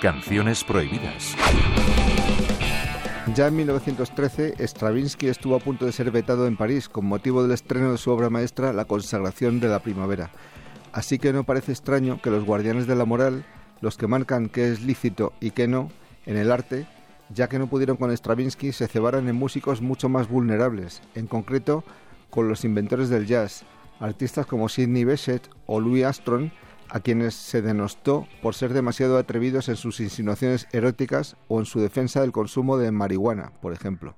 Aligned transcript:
Canciones 0.00 0.64
prohibidas. 0.64 1.36
Ya 3.34 3.46
en 3.46 3.56
1913, 3.56 4.54
Stravinsky 4.58 5.28
estuvo 5.28 5.54
a 5.54 5.60
punto 5.60 5.86
de 5.86 5.92
ser 5.92 6.10
vetado 6.10 6.46
en 6.46 6.56
París 6.56 6.88
con 6.88 7.06
motivo 7.06 7.42
del 7.42 7.52
estreno 7.52 7.92
de 7.92 7.98
su 7.98 8.10
obra 8.10 8.28
maestra 8.28 8.72
La 8.72 8.84
consagración 8.84 9.60
de 9.60 9.68
la 9.68 9.78
primavera. 9.78 10.30
Así 10.92 11.18
que 11.18 11.32
no 11.32 11.44
parece 11.44 11.72
extraño 11.72 12.20
que 12.20 12.30
los 12.30 12.44
guardianes 12.44 12.86
de 12.86 12.96
la 12.96 13.04
moral, 13.04 13.44
los 13.80 13.96
que 13.96 14.06
marcan 14.06 14.48
qué 14.48 14.70
es 14.70 14.82
lícito 14.82 15.32
y 15.40 15.52
qué 15.52 15.66
no 15.66 15.90
en 16.26 16.36
el 16.36 16.52
arte, 16.52 16.86
ya 17.30 17.48
que 17.48 17.58
no 17.58 17.68
pudieron 17.68 17.96
con 17.96 18.14
Stravinsky, 18.14 18.72
se 18.72 18.88
cebaran 18.88 19.28
en 19.28 19.36
músicos 19.36 19.80
mucho 19.80 20.08
más 20.08 20.28
vulnerables, 20.28 21.00
en 21.14 21.26
concreto 21.26 21.84
con 22.28 22.48
los 22.48 22.64
inventores 22.64 23.08
del 23.08 23.26
jazz, 23.26 23.64
artistas 24.02 24.46
como 24.46 24.68
Sidney 24.68 25.04
Bechet 25.04 25.48
o 25.66 25.80
Louis 25.80 26.04
Armstrong, 26.04 26.50
a 26.90 27.00
quienes 27.00 27.34
se 27.34 27.62
denostó 27.62 28.26
por 28.42 28.54
ser 28.54 28.74
demasiado 28.74 29.16
atrevidos 29.16 29.68
en 29.70 29.76
sus 29.76 30.00
insinuaciones 30.00 30.68
eróticas 30.72 31.36
o 31.48 31.60
en 31.60 31.64
su 31.64 31.80
defensa 31.80 32.20
del 32.20 32.32
consumo 32.32 32.76
de 32.76 32.90
marihuana, 32.90 33.52
por 33.62 33.72
ejemplo. 33.72 34.16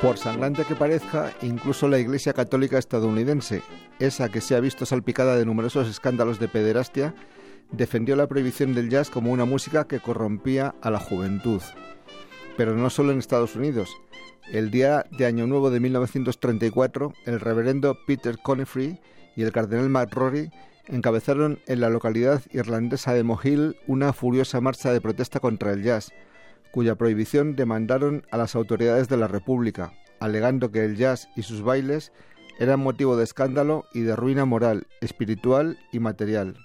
Por 0.00 0.16
sangrante 0.16 0.64
que 0.64 0.76
parezca, 0.76 1.32
incluso 1.42 1.88
la 1.88 1.98
Iglesia 1.98 2.32
Católica 2.32 2.78
estadounidense, 2.78 3.62
esa 3.98 4.28
que 4.28 4.40
se 4.40 4.54
ha 4.54 4.60
visto 4.60 4.86
salpicada 4.86 5.36
de 5.36 5.44
numerosos 5.44 5.88
escándalos 5.88 6.38
de 6.38 6.46
pederastia, 6.46 7.16
defendió 7.72 8.14
la 8.14 8.28
prohibición 8.28 8.74
del 8.74 8.90
jazz 8.90 9.10
como 9.10 9.32
una 9.32 9.44
música 9.44 9.88
que 9.88 9.98
corrompía 9.98 10.76
a 10.82 10.92
la 10.92 11.00
juventud. 11.00 11.60
Pero 12.56 12.76
no 12.76 12.90
solo 12.90 13.10
en 13.10 13.18
Estados 13.18 13.56
Unidos. 13.56 13.90
El 14.52 14.70
día 14.70 15.04
de 15.10 15.26
Año 15.26 15.48
Nuevo 15.48 15.68
de 15.68 15.80
1934, 15.80 17.12
el 17.26 17.40
reverendo 17.40 17.98
Peter 18.06 18.38
Conifrey 18.38 19.00
y 19.34 19.42
el 19.42 19.50
cardenal 19.50 19.88
McRory 19.88 20.52
encabezaron 20.86 21.58
en 21.66 21.80
la 21.80 21.90
localidad 21.90 22.42
irlandesa 22.52 23.14
de 23.14 23.24
Mohill 23.24 23.76
una 23.88 24.12
furiosa 24.12 24.60
marcha 24.60 24.92
de 24.92 25.00
protesta 25.00 25.40
contra 25.40 25.72
el 25.72 25.82
jazz, 25.82 26.12
cuya 26.72 26.94
prohibición 26.96 27.56
demandaron 27.56 28.26
a 28.30 28.36
las 28.36 28.54
autoridades 28.54 29.08
de 29.08 29.16
la 29.16 29.28
República, 29.28 29.92
alegando 30.20 30.70
que 30.70 30.84
el 30.84 30.96
jazz 30.96 31.28
y 31.36 31.42
sus 31.42 31.62
bailes 31.62 32.12
eran 32.58 32.80
motivo 32.80 33.16
de 33.16 33.24
escándalo 33.24 33.84
y 33.94 34.00
de 34.00 34.16
ruina 34.16 34.44
moral, 34.44 34.86
espiritual 35.00 35.78
y 35.92 36.00
material. 36.00 36.56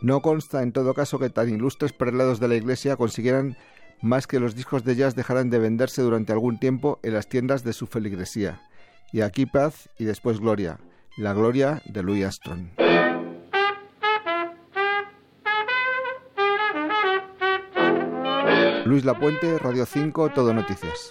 No 0.00 0.22
consta 0.22 0.62
en 0.62 0.72
todo 0.72 0.94
caso 0.94 1.18
que 1.18 1.30
tan 1.30 1.48
ilustres 1.48 1.92
prelados 1.92 2.40
de 2.40 2.48
la 2.48 2.54
Iglesia 2.54 2.96
consiguieran 2.96 3.56
más 4.00 4.26
que 4.26 4.38
los 4.38 4.54
discos 4.54 4.84
de 4.84 4.94
jazz 4.94 5.16
dejaran 5.16 5.50
de 5.50 5.58
venderse 5.58 6.02
durante 6.02 6.32
algún 6.32 6.60
tiempo 6.60 7.00
en 7.02 7.14
las 7.14 7.28
tiendas 7.28 7.64
de 7.64 7.72
su 7.72 7.86
feligresía. 7.86 8.62
Y 9.12 9.22
aquí 9.22 9.46
paz 9.46 9.88
y 9.98 10.04
después 10.04 10.38
gloria, 10.38 10.78
la 11.16 11.32
gloria 11.32 11.82
de 11.86 12.02
Louis 12.02 12.24
Armstrong. 12.24 12.68
Luis 18.88 19.04
Lapuente, 19.04 19.58
Radio 19.58 19.84
5, 19.84 20.30
Todo 20.30 20.54
Noticias. 20.54 21.10